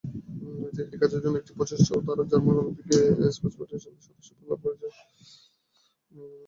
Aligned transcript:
এ 0.85 0.99
কাজের 1.01 1.39
একটি 1.39 1.51
প্রচেষ্টা 1.57 1.83
হিসেবে 1.83 2.05
তারা 2.07 2.23
জার্মান 2.31 2.55
অলিম্পিক 2.57 2.87
স্পোর্টস 3.35 3.55
ফেডারেশনের 3.59 4.03
সদস্যপদ 4.07 4.45
লাভ 4.49 4.59
করেছে। 4.63 4.87